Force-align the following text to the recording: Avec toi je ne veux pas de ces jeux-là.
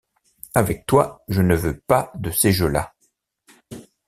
Avec 0.55 0.87
toi 0.87 1.23
je 1.27 1.43
ne 1.43 1.53
veux 1.53 1.79
pas 1.79 2.11
de 2.15 2.31
ces 2.31 2.51
jeux-là. 2.51 2.91